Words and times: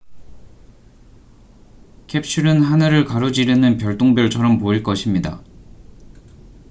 캡슐은 2.07 2.63
하늘을 2.63 3.05
가로지르는 3.05 3.77
별똥별처럼 3.77 4.57
보일 4.57 4.81
것입니다 4.81 5.43